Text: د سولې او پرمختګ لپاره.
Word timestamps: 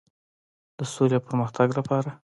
د 0.77 0.79
سولې 0.93 1.15
او 1.17 1.25
پرمختګ 1.27 1.67
لپاره. 1.77 2.09